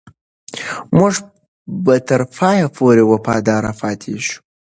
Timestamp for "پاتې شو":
3.81-4.37